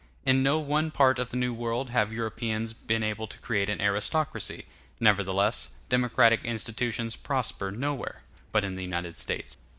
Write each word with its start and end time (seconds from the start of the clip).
In 0.25 0.41
no 0.41 0.57
one 0.57 0.89
part 0.89 1.19
of 1.19 1.29
the 1.29 1.37
New 1.37 1.53
World 1.53 1.91
have 1.91 2.11
Europeans 2.11 2.73
been 2.73 3.03
able 3.03 3.27
to 3.27 3.37
create 3.37 3.69
an 3.69 3.79
aristocracy. 3.79 4.65
Nevertheless, 4.99 5.69
democratic 5.89 6.43
institutions 6.43 7.15
prosper 7.15 7.71
nowhere 7.71 8.23
but 8.51 8.63
in 8.63 8.73
the 8.75 8.81
United 8.83 9.15
States. 9.15 9.59